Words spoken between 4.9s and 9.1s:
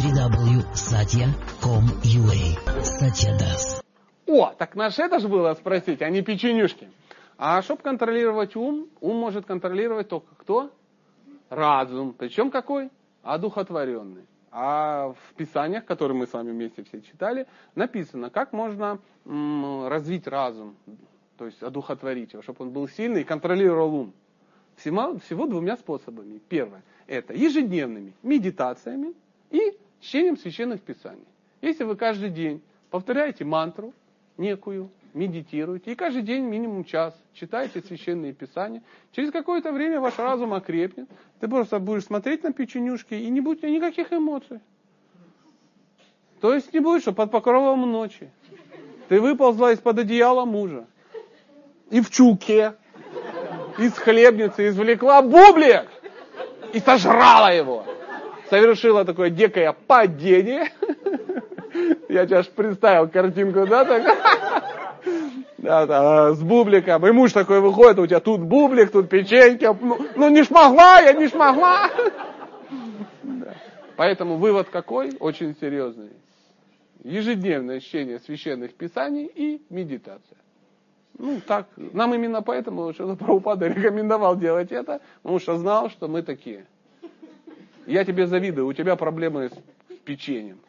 это же было спросить, а не печенюшки. А чтобы контролировать ум,